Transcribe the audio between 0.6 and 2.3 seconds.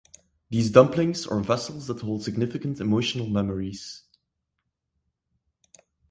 dumplings are vessels that hold